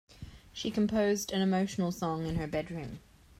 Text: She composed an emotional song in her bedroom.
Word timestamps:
She 0.51 0.71
composed 0.71 1.31
an 1.31 1.43
emotional 1.43 1.91
song 1.91 2.25
in 2.25 2.37
her 2.37 2.47
bedroom. 2.47 3.01